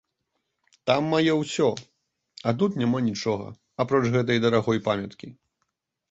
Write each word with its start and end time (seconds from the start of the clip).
Там 0.91 1.01
маё 1.13 1.33
ўсё, 1.41 1.67
а 2.51 2.53
тут 2.63 2.79
няма 2.83 3.01
нічога, 3.09 3.45
апроч 3.83 4.01
гэтай 4.15 4.41
дарагой 4.47 4.81
памяткі. 4.89 5.29